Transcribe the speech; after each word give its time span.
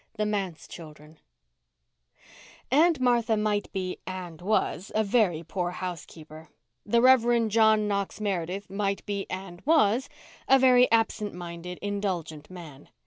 THE 0.17 0.25
MANSE 0.25 0.67
CHILDREN 0.67 1.19
Aunt 2.71 2.99
Martha 2.99 3.37
might 3.37 3.71
be, 3.71 3.99
and 4.07 4.41
was, 4.41 4.91
a 4.95 5.03
very 5.03 5.43
poor 5.43 5.69
housekeeper; 5.69 6.49
the 6.83 7.03
Rev. 7.03 7.49
John 7.49 7.87
Knox 7.87 8.19
Meredith 8.19 8.67
might 8.67 9.05
be, 9.05 9.27
and 9.29 9.61
was, 9.63 10.09
a 10.47 10.57
very 10.57 10.89
absent 10.91 11.35
minded, 11.35 11.77
indulgent 11.83 12.49
man. 12.49 12.89